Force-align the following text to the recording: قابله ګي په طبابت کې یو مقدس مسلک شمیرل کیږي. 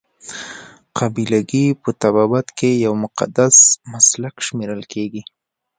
قابله 0.97 1.39
ګي 1.49 1.65
په 1.81 1.89
طبابت 2.01 2.47
کې 2.57 2.69
یو 2.85 2.93
مقدس 3.03 3.55
مسلک 3.91 4.35
شمیرل 4.45 4.81
کیږي. 4.93 5.21